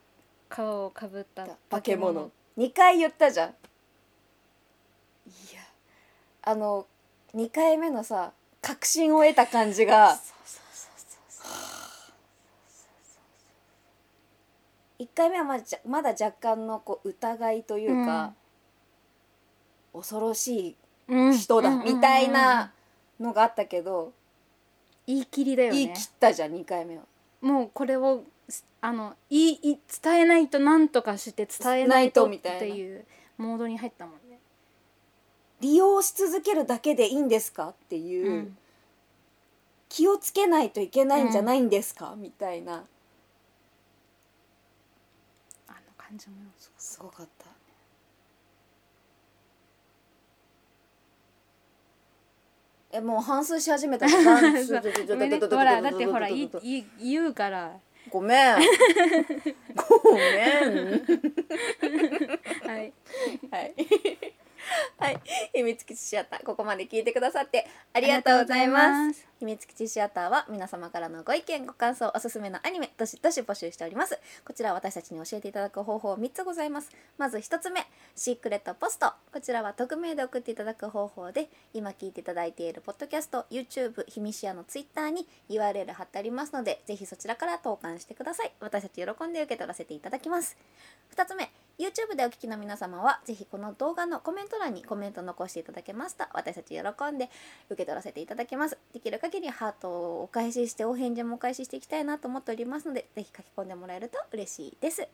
[0.49, 3.51] 皮をかぶった化け物2回言ったじゃん。
[3.51, 3.55] い
[5.55, 5.61] や
[6.43, 6.87] あの
[7.35, 8.33] 2回目のさ
[8.71, 10.16] 確信を得た感じが。
[15.01, 18.33] 1回目はまだまだ若干のこう疑いというか、
[19.93, 20.77] 恐ろし
[21.09, 21.75] うんい人だうん。
[21.75, 22.73] うんうんうんみたいな
[23.18, 24.12] のがあったけど、
[25.05, 25.77] 言い切りだよね。
[25.77, 27.03] 言い切ったじゃん2回目は。
[27.41, 33.05] もうこれをすあのいい伝えないと何とかして伝えないとみたいなていう
[33.37, 34.20] モードに入ったもんね。
[35.61, 37.69] 利用し続けるだけでいいんですか？
[37.69, 38.57] っていう、うん。
[39.89, 42.85] 気をつけないといけないんじゃないんですか、みたいな。
[45.69, 46.35] あの感じも
[46.79, 47.47] すごかった。
[52.93, 54.33] えもう反芻し始めたじゃんほ
[55.57, 57.77] らだってほらいい言うから
[58.11, 58.57] ごめん
[59.77, 61.01] ごめん
[62.67, 62.93] はい
[63.49, 63.75] はい。
[64.99, 65.21] はい。
[65.55, 69.30] 秘密基地シアター、ここまで聞いてくださってありがとうございます。
[69.41, 74.20] 秘密基地シアターは皆様からのご意見、ご感想、おすすめのアニメ、どしどし募集しております。
[74.45, 76.91] こちら私たちに教えていただく方法3つございます。
[77.16, 79.14] まず1つ目、シークレットポスト。
[79.32, 88.53] こちらは匿名で送っていただく方法で、今聞いていただいているポッドキャスト、YouTube、秘密シアの Twitter に URL 貼ってありますので、ぜひそちらから投函してください。
[88.61, 90.59] 私たち喜んで受け取らせていただきます。
[91.16, 96.78] 2つ目 YouTube でお聞きの皆様はぜひこの動画のコメント欄にコメント残していただけますと私たち喜
[97.11, 97.30] んで
[97.70, 105.07] 受け取らせていただきますできる限りハートをお返ししてお返事もお返ししていきたいなと思っておりますのでぜひ書き込んでもらえると嬉しいです。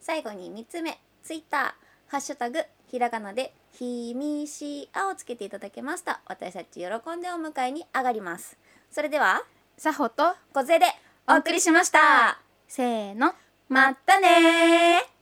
[0.00, 1.74] 最後に3つ目 Twitter
[2.08, 8.56] ハッシュタグひらがなでひみしあをつけていただけますと私たち喜んでお迎えに上がります。
[8.92, 9.42] それでは
[9.76, 10.86] さほと小勢で
[11.28, 12.40] お送りしました。
[12.68, 13.34] せーの
[13.68, 15.15] またねー